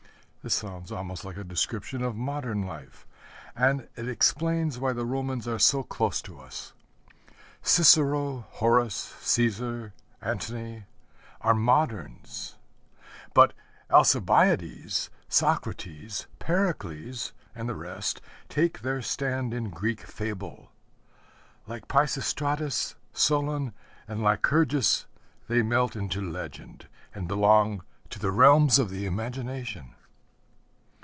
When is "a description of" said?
1.37-2.15